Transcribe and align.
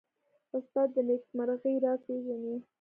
استاد 0.57 0.89
د 0.95 0.97
نېکمرغۍ 1.07 1.75
راز 1.83 1.99
پېژني. 2.07 2.55